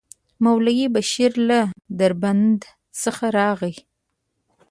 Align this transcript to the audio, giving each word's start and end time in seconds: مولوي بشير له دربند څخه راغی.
مولوي 0.43 0.85
بشير 0.95 1.31
له 1.49 1.59
دربند 1.99 2.59
څخه 3.03 3.25
راغی. 3.37 3.73